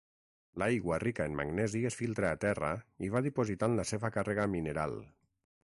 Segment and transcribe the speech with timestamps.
[0.61, 2.71] L'aigua rica en magnesi es filtra a terra
[3.09, 5.01] i va dipositant la seva càrrega mineral.